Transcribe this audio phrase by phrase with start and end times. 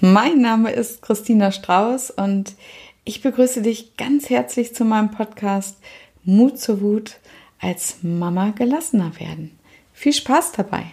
[0.00, 2.54] Mein Name ist Christina Strauß und
[3.04, 5.76] ich begrüße dich ganz herzlich zu meinem Podcast
[6.22, 7.16] Mut zur Wut
[7.58, 9.58] als Mama gelassener werden.
[9.92, 10.84] Viel Spaß dabei!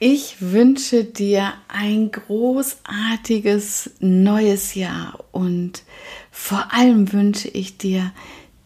[0.00, 5.84] Ich wünsche dir ein großartiges neues Jahr und
[6.32, 8.10] vor allem wünsche ich dir,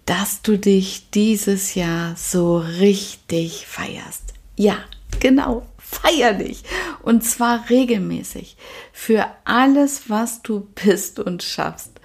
[0.06, 4.34] dass du dich dieses Jahr so richtig feierst.
[4.56, 4.76] Ja,
[5.20, 6.62] genau, feier dich.
[7.02, 8.56] Und zwar regelmäßig
[8.92, 12.00] für alles, was du bist und schaffst.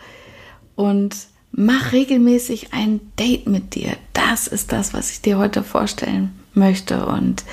[0.75, 1.15] Und
[1.51, 3.95] mach regelmäßig ein Date mit dir.
[4.13, 7.05] Das ist das, was ich dir heute vorstellen möchte.
[7.05, 7.43] Und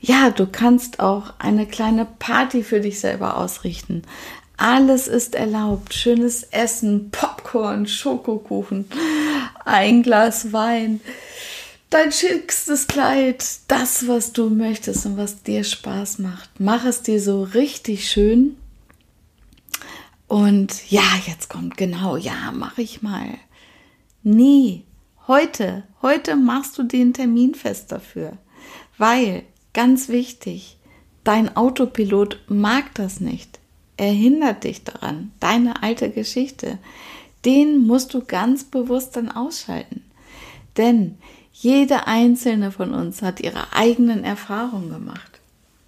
[0.00, 4.02] ja, du kannst auch eine kleine Party für dich selber ausrichten.
[4.56, 5.92] Alles ist erlaubt.
[5.92, 8.86] Schönes Essen, Popcorn, Schokokuchen,
[9.64, 11.00] ein Glas Wein,
[11.90, 16.50] dein schickstes Kleid, das, was du möchtest und was dir Spaß macht.
[16.58, 18.56] Mach es dir so richtig schön.
[20.28, 23.38] Und ja, jetzt kommt genau, ja, mach ich mal.
[24.22, 24.84] Nie.
[25.28, 28.38] Heute, heute machst du den Termin fest dafür.
[28.98, 30.78] Weil, ganz wichtig,
[31.22, 33.60] dein Autopilot mag das nicht.
[33.96, 36.78] Er hindert dich daran, deine alte Geschichte.
[37.44, 40.02] Den musst du ganz bewusst dann ausschalten.
[40.76, 41.18] Denn
[41.52, 45.40] jede einzelne von uns hat ihre eigenen Erfahrungen gemacht.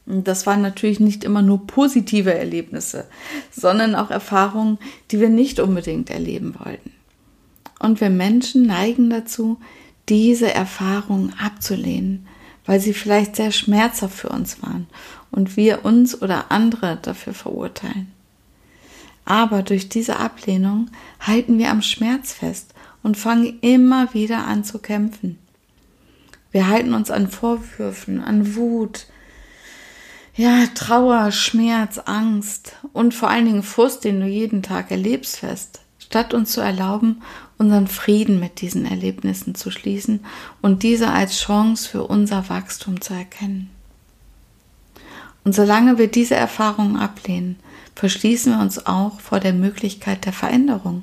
[0.06, 3.06] Und das waren natürlich nicht immer nur positive Erlebnisse,
[3.50, 4.78] sondern auch Erfahrungen,
[5.10, 6.92] die wir nicht unbedingt erleben wollten.
[7.78, 9.58] Und wir Menschen neigen dazu,
[10.08, 12.26] diese Erfahrungen abzulehnen,
[12.66, 14.86] weil sie vielleicht sehr schmerzhaft für uns waren
[15.30, 18.13] und wir uns oder andere dafür verurteilen.
[19.24, 24.78] Aber durch diese Ablehnung halten wir am Schmerz fest und fangen immer wieder an zu
[24.78, 25.38] kämpfen.
[26.50, 29.06] Wir halten uns an Vorwürfen, an Wut,
[30.36, 35.80] ja, Trauer, Schmerz, Angst und vor allen Dingen Frust, den du jeden Tag erlebst, fest,
[35.98, 37.22] statt uns zu erlauben,
[37.56, 40.24] unseren Frieden mit diesen Erlebnissen zu schließen
[40.60, 43.70] und diese als Chance für unser Wachstum zu erkennen.
[45.44, 47.56] Und solange wir diese Erfahrungen ablehnen,
[47.94, 51.02] verschließen wir uns auch vor der Möglichkeit der Veränderung.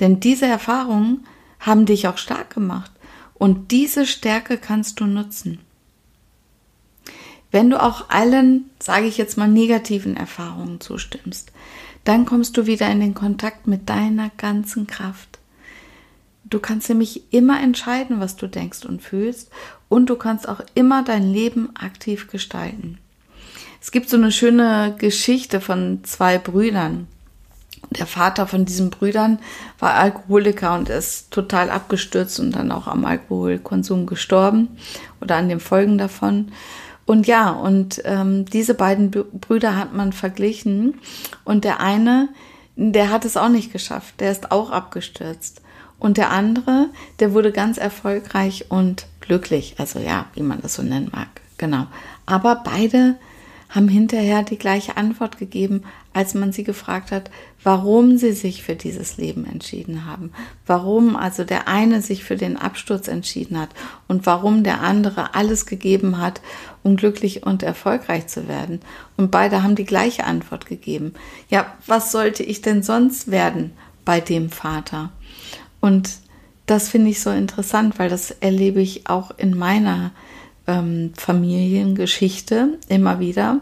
[0.00, 1.26] Denn diese Erfahrungen
[1.60, 2.90] haben dich auch stark gemacht
[3.34, 5.60] und diese Stärke kannst du nutzen.
[7.50, 11.52] Wenn du auch allen, sage ich jetzt mal, negativen Erfahrungen zustimmst,
[12.02, 15.38] dann kommst du wieder in den Kontakt mit deiner ganzen Kraft.
[16.44, 19.50] Du kannst nämlich immer entscheiden, was du denkst und fühlst
[19.88, 22.98] und du kannst auch immer dein Leben aktiv gestalten.
[23.84, 27.06] Es gibt so eine schöne Geschichte von zwei Brüdern.
[27.90, 29.40] Der Vater von diesen Brüdern
[29.78, 34.68] war Alkoholiker und ist total abgestürzt und dann auch am Alkoholkonsum gestorben
[35.20, 36.50] oder an den Folgen davon.
[37.04, 40.94] Und ja, und ähm, diese beiden Brüder hat man verglichen
[41.44, 42.30] und der eine,
[42.76, 45.60] der hat es auch nicht geschafft, der ist auch abgestürzt.
[45.98, 46.88] Und der andere,
[47.20, 51.28] der wurde ganz erfolgreich und glücklich, also ja, wie man das so nennen mag,
[51.58, 51.86] genau.
[52.24, 53.16] Aber beide
[53.68, 55.82] haben hinterher die gleiche Antwort gegeben,
[56.12, 57.30] als man sie gefragt hat,
[57.62, 60.32] warum sie sich für dieses Leben entschieden haben.
[60.66, 63.70] Warum also der eine sich für den Absturz entschieden hat
[64.06, 66.40] und warum der andere alles gegeben hat,
[66.82, 68.80] um glücklich und erfolgreich zu werden.
[69.16, 71.14] Und beide haben die gleiche Antwort gegeben.
[71.48, 73.72] Ja, was sollte ich denn sonst werden
[74.04, 75.10] bei dem Vater?
[75.80, 76.10] Und
[76.66, 80.12] das finde ich so interessant, weil das erlebe ich auch in meiner
[80.66, 83.60] ähm, Familiengeschichte immer wieder.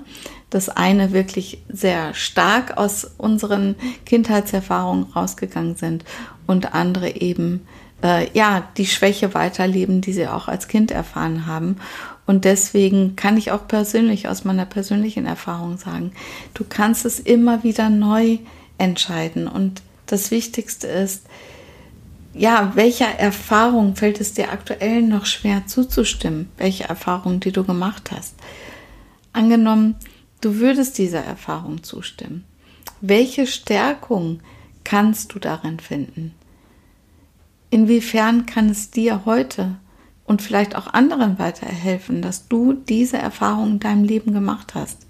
[0.51, 3.75] Das eine wirklich sehr stark aus unseren
[4.05, 6.05] Kindheitserfahrungen rausgegangen sind
[6.47, 7.67] und andere eben
[8.03, 11.77] äh, ja die Schwäche weiterleben, die sie auch als Kind erfahren haben.
[12.27, 16.13] Und deswegen kann ich auch persönlich aus meiner persönlichen Erfahrung sagen,
[16.55, 18.39] du kannst es immer wieder neu
[18.79, 19.49] entscheiden.
[19.49, 21.27] Und das Wichtigste ist,
[22.35, 26.49] ja, welcher Erfahrung fällt es dir aktuell noch schwer zuzustimmen?
[26.57, 28.35] Welche Erfahrung, die du gemacht hast?
[29.33, 29.97] Angenommen,
[30.41, 32.45] du würdest dieser Erfahrung zustimmen.
[33.01, 34.41] Welche Stärkung
[34.85, 36.35] kannst du darin finden?
[37.71, 39.77] Inwiefern kann es dir heute
[40.25, 45.07] und vielleicht auch anderen weiterhelfen, dass du diese Erfahrung in deinem Leben gemacht hast?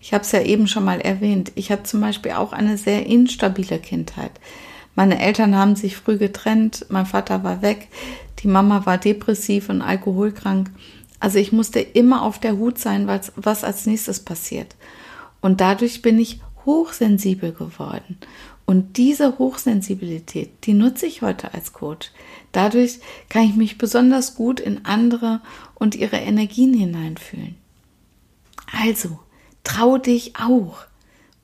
[0.00, 1.52] Ich habe es ja eben schon mal erwähnt.
[1.54, 4.32] Ich habe zum Beispiel auch eine sehr instabile Kindheit.
[4.94, 7.88] Meine Eltern haben sich früh getrennt, mein Vater war weg,
[8.40, 10.70] die Mama war depressiv und alkoholkrank.
[11.20, 14.74] Also ich musste immer auf der Hut sein, was, was als nächstes passiert.
[15.40, 18.18] Und dadurch bin ich hochsensibel geworden.
[18.64, 22.10] Und diese Hochsensibilität, die nutze ich heute als Coach.
[22.52, 25.40] Dadurch kann ich mich besonders gut in andere
[25.74, 27.56] und ihre Energien hineinfühlen.
[28.72, 29.18] Also,
[29.64, 30.84] trau dich auch.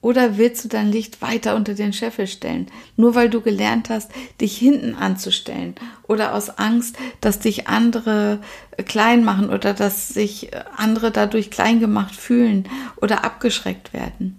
[0.00, 2.66] Oder willst du dein Licht weiter unter den Scheffel stellen,
[2.96, 5.74] nur weil du gelernt hast, dich hinten anzustellen
[6.06, 8.38] oder aus Angst, dass dich andere
[8.86, 12.68] klein machen oder dass sich andere dadurch klein gemacht fühlen
[13.00, 14.38] oder abgeschreckt werden?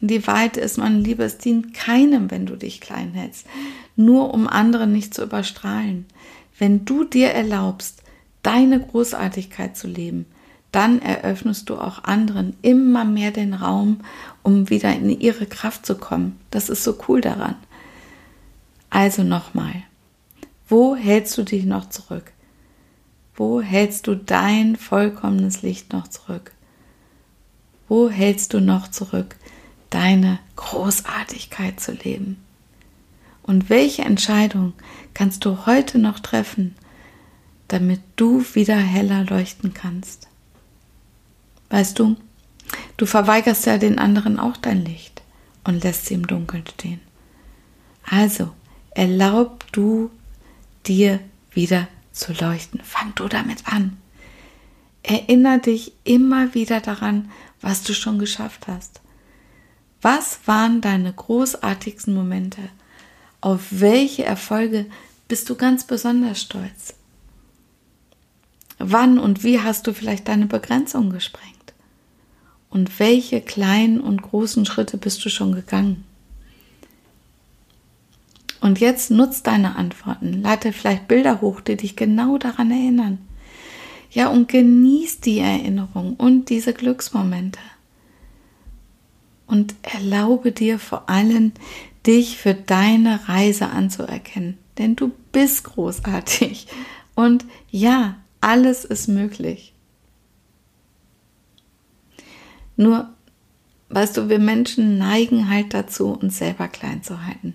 [0.00, 3.46] Die Wahrheit ist, mein Lieber, es dient keinem, wenn du dich klein hältst,
[3.94, 6.06] nur um andere nicht zu überstrahlen.
[6.58, 8.02] Wenn du dir erlaubst,
[8.42, 10.26] deine Großartigkeit zu leben,
[10.76, 14.00] dann eröffnest du auch anderen immer mehr den Raum,
[14.42, 16.38] um wieder in ihre Kraft zu kommen.
[16.50, 17.54] Das ist so cool daran.
[18.90, 19.84] Also nochmal,
[20.68, 22.30] wo hältst du dich noch zurück?
[23.34, 26.52] Wo hältst du dein vollkommenes Licht noch zurück?
[27.88, 29.36] Wo hältst du noch zurück,
[29.88, 32.36] deine Großartigkeit zu leben?
[33.42, 34.74] Und welche Entscheidung
[35.14, 36.74] kannst du heute noch treffen,
[37.68, 40.28] damit du wieder heller leuchten kannst?
[41.70, 42.16] Weißt du,
[42.96, 45.22] du verweigerst ja den anderen auch dein Licht
[45.64, 47.00] und lässt sie im Dunkeln stehen.
[48.08, 48.52] Also,
[48.90, 50.10] erlaub du
[50.86, 51.20] dir
[51.50, 52.80] wieder zu leuchten.
[52.82, 53.96] Fang du damit an.
[55.02, 57.30] Erinner dich immer wieder daran,
[57.60, 59.00] was du schon geschafft hast.
[60.02, 62.62] Was waren deine großartigsten Momente?
[63.40, 64.86] Auf welche Erfolge
[65.28, 66.94] bist du ganz besonders stolz?
[68.78, 71.55] Wann und wie hast du vielleicht deine Begrenzung gesprengt?
[72.70, 76.04] Und welche kleinen und großen Schritte bist du schon gegangen?
[78.60, 83.18] Und jetzt nutzt deine Antworten, leite vielleicht Bilder hoch, die dich genau daran erinnern.
[84.10, 87.60] Ja, und genieß die Erinnerung und diese Glücksmomente.
[89.46, 91.52] Und erlaube dir vor allem,
[92.06, 94.58] dich für deine Reise anzuerkennen.
[94.78, 96.66] Denn du bist großartig.
[97.14, 99.75] Und ja, alles ist möglich.
[102.76, 103.08] Nur,
[103.88, 107.54] weißt du, wir Menschen neigen halt dazu, uns selber klein zu halten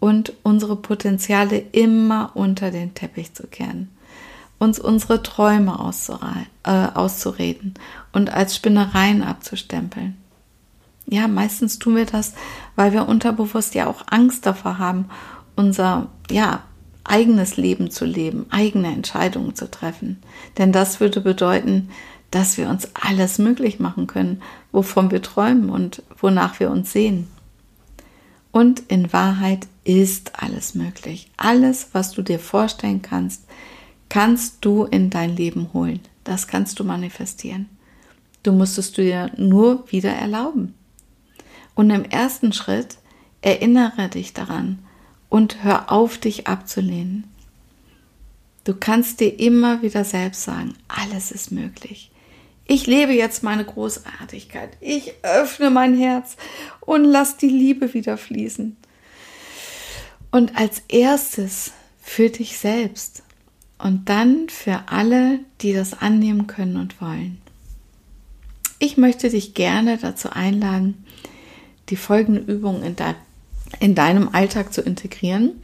[0.00, 3.88] und unsere Potenziale immer unter den Teppich zu kehren,
[4.58, 5.78] uns unsere Träume
[6.64, 7.74] äh, auszureden
[8.12, 10.16] und als Spinnereien abzustempeln.
[11.06, 12.34] Ja, meistens tun wir das,
[12.76, 15.06] weil wir unterbewusst ja auch Angst davor haben,
[15.56, 16.62] unser, ja,
[17.04, 20.22] eigenes Leben zu leben, eigene Entscheidungen zu treffen.
[20.58, 21.90] Denn das würde bedeuten,
[22.30, 24.42] dass wir uns alles möglich machen können,
[24.72, 27.28] wovon wir träumen und wonach wir uns sehen.
[28.52, 31.30] Und in Wahrheit ist alles möglich.
[31.36, 33.44] Alles, was du dir vorstellen kannst,
[34.08, 36.00] kannst du in dein Leben holen.
[36.24, 37.68] Das kannst du manifestieren.
[38.42, 40.74] Du musst es dir nur wieder erlauben.
[41.74, 42.98] Und im ersten Schritt
[43.42, 44.80] erinnere dich daran
[45.28, 47.24] und hör auf, dich abzulehnen.
[48.64, 52.10] Du kannst dir immer wieder selbst sagen, alles ist möglich.
[52.72, 54.76] Ich lebe jetzt meine Großartigkeit.
[54.78, 56.36] Ich öffne mein Herz
[56.78, 58.76] und lass die Liebe wieder fließen.
[60.30, 63.24] Und als erstes für dich selbst
[63.78, 67.42] und dann für alle, die das annehmen können und wollen.
[68.78, 71.04] Ich möchte dich gerne dazu einladen,
[71.88, 73.14] die folgende Übung in, de
[73.80, 75.60] in deinem Alltag zu integrieren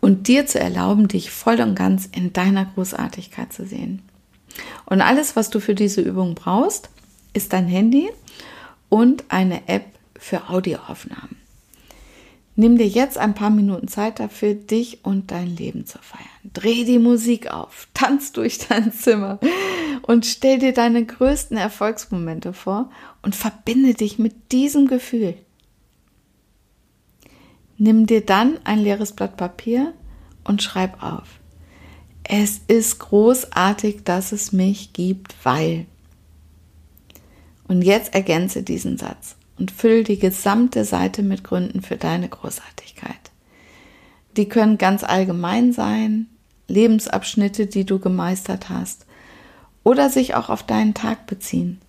[0.00, 4.02] und dir zu erlauben, dich voll und ganz in deiner Großartigkeit zu sehen.
[4.86, 6.90] Und alles, was du für diese Übung brauchst,
[7.32, 8.10] ist dein Handy
[8.88, 9.84] und eine App
[10.18, 11.36] für Audioaufnahmen.
[12.60, 16.26] Nimm dir jetzt ein paar Minuten Zeit dafür, dich und dein Leben zu feiern.
[16.42, 19.38] Dreh die Musik auf, tanz durch dein Zimmer
[20.02, 22.90] und stell dir deine größten Erfolgsmomente vor
[23.22, 25.34] und verbinde dich mit diesem Gefühl.
[27.76, 29.94] Nimm dir dann ein leeres Blatt Papier
[30.42, 31.37] und schreib auf.
[32.30, 35.86] Es ist großartig, dass es mich gibt, weil.
[37.66, 43.14] Und jetzt ergänze diesen Satz und fülle die gesamte Seite mit Gründen für deine Großartigkeit.
[44.36, 46.26] Die können ganz allgemein sein,
[46.66, 49.06] Lebensabschnitte, die du gemeistert hast,
[49.82, 51.80] oder sich auch auf deinen Tag beziehen.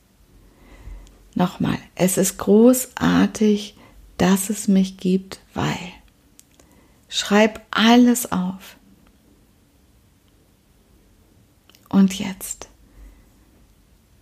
[1.35, 3.75] Nochmal, es ist großartig,
[4.17, 5.77] dass es mich gibt, weil.
[7.09, 8.77] Schreib alles auf.
[11.89, 12.69] Und jetzt?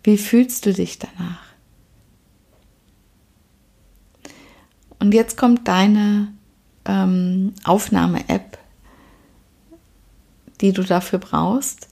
[0.04, 1.44] Wie fühlst du dich danach?
[5.00, 6.34] Und jetzt kommt deine
[6.86, 8.58] ähm, Aufnahme-App,
[10.62, 11.90] die du dafür brauchst.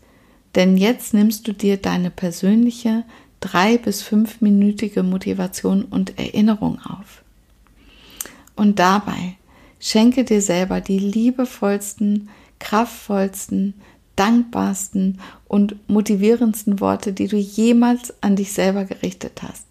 [0.55, 3.03] Denn jetzt nimmst du dir deine persönliche
[3.41, 7.23] drei- bis fünfminütige Motivation und Erinnerung auf.
[8.55, 9.35] Und dabei
[9.79, 12.29] schenke dir selber die liebevollsten
[12.59, 13.75] kraftvollsten,
[14.15, 19.65] dankbarsten und motivierendsten Worte, die du jemals an dich selber gerichtet hast.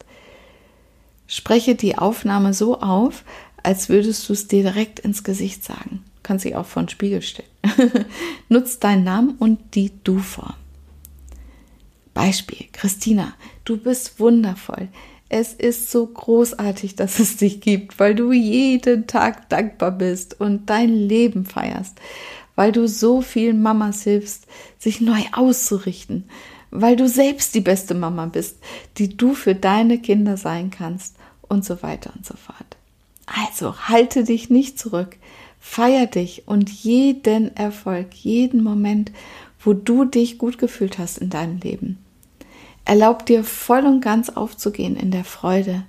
[1.26, 3.24] Spreche die Aufnahme so auf,
[3.62, 6.04] als würdest du es dir direkt ins Gesicht sagen.
[6.22, 7.48] Kannst dich auch vor den Spiegel stellen.
[8.48, 10.54] Nutz deinen Namen und die Du-Form.
[12.12, 13.34] Beispiel, Christina,
[13.64, 14.88] du bist wundervoll.
[15.28, 20.70] Es ist so großartig, dass es dich gibt, weil du jeden Tag dankbar bist und
[20.70, 21.98] dein Leben feierst,
[22.56, 24.46] weil du so vielen Mamas hilfst,
[24.78, 26.24] sich neu auszurichten,
[26.70, 28.58] weil du selbst die beste Mama bist,
[28.98, 32.76] die du für deine Kinder sein kannst und so weiter und so fort.
[33.26, 35.16] Also halte dich nicht zurück,
[35.60, 39.12] feier dich und jeden Erfolg, jeden Moment,
[39.60, 41.98] wo du dich gut gefühlt hast in deinem Leben.
[42.84, 45.84] Erlaub dir voll und ganz aufzugehen in der Freude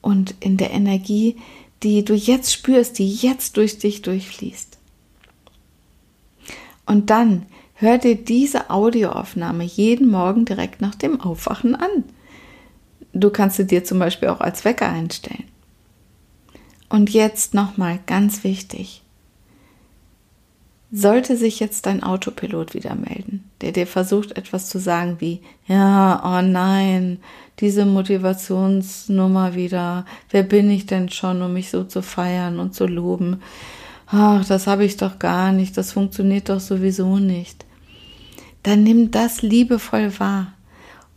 [0.00, 1.36] und in der Energie,
[1.82, 4.79] die du jetzt spürst, die jetzt durch dich durchfließt.
[6.90, 12.02] Und dann hör dir diese Audioaufnahme jeden Morgen direkt nach dem Aufwachen an.
[13.12, 15.44] Du kannst sie dir zum Beispiel auch als Wecker einstellen.
[16.88, 19.02] Und jetzt nochmal ganz wichtig.
[20.90, 26.20] Sollte sich jetzt dein Autopilot wieder melden, der dir versucht etwas zu sagen wie, ja,
[26.24, 27.18] oh nein,
[27.60, 32.88] diese Motivationsnummer wieder, wer bin ich denn schon, um mich so zu feiern und zu
[32.88, 33.40] loben?
[34.12, 37.64] Ach, das habe ich doch gar nicht, das funktioniert doch sowieso nicht.
[38.64, 40.52] Dann nimm das liebevoll wahr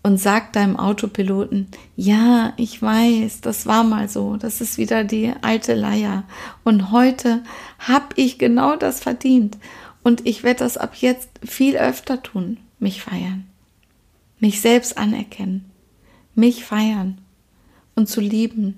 [0.04, 5.34] und sag deinem Autopiloten, ja, ich weiß, das war mal so, das ist wieder die
[5.42, 6.24] alte Leier.
[6.64, 7.42] Und heute
[7.80, 9.58] hab ich genau das verdient.
[10.04, 13.48] Und ich werde das ab jetzt viel öfter tun, mich feiern,
[14.40, 15.72] mich selbst anerkennen,
[16.36, 17.18] mich feiern
[17.96, 18.78] und zu lieben.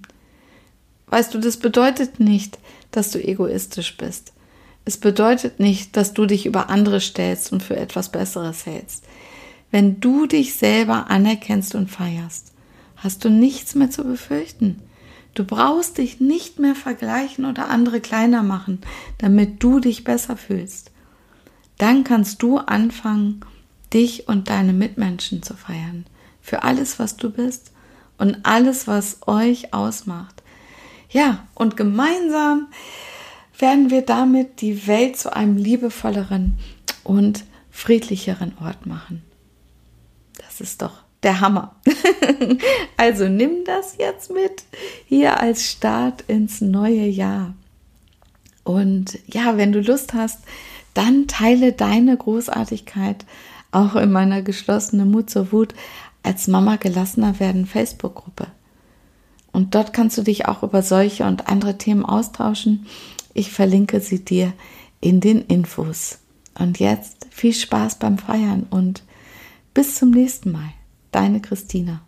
[1.08, 2.60] Weißt du, das bedeutet nicht,
[2.96, 4.34] dass du egoistisch bist.
[4.86, 9.04] Es bedeutet nicht, dass du dich über andere stellst und für etwas Besseres hältst.
[9.72, 12.54] Wenn du dich selber anerkennst und feierst,
[12.96, 14.82] hast du nichts mehr zu befürchten.
[15.34, 18.80] Du brauchst dich nicht mehr vergleichen oder andere kleiner machen,
[19.18, 20.92] damit du dich besser fühlst.
[21.78, 23.42] Dann kannst du anfangen,
[23.94, 26.06] dich und deine Mitmenschen zu feiern.
[26.42, 27.72] Für alles, was du bist
[28.18, 30.42] und alles, was euch ausmacht.
[31.16, 32.68] Ja, und gemeinsam
[33.58, 36.58] werden wir damit die Welt zu einem liebevolleren
[37.06, 39.24] und friedlicheren Ort machen.
[40.38, 41.74] Das ist doch der Hammer.
[42.98, 44.66] also nimm das jetzt mit
[45.06, 47.54] hier als Start ins neue Jahr.
[48.66, 50.40] Und ja, wenn du Lust hast,
[50.94, 53.26] dann teile deine Großartigkeit
[53.72, 55.76] auch in meiner geschlossenen Mut zur Wut
[56.24, 58.48] als Mama gelassener werden Facebook-Gruppe.
[59.56, 62.88] Und dort kannst du dich auch über solche und andere Themen austauschen.
[63.34, 64.52] Ich verlinke sie dir
[65.00, 66.20] in den Infos.
[66.60, 69.04] Und jetzt viel Spaß beim Feiern und
[69.74, 70.74] bis zum nächsten Mal.
[71.14, 72.05] Deine Christina.